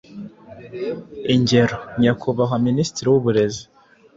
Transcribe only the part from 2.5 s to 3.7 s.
Minisitiri w’Uburezi.